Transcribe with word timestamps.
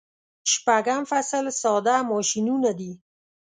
شپږم 0.51 1.01
فصل 1.11 1.45
ساده 1.61 1.95
ماشینونه 2.11 2.71
دي. 2.79 2.91